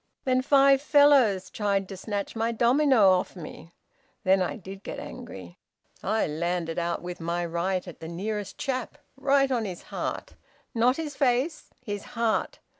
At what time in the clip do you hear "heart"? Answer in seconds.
9.93-10.33, 12.17-12.57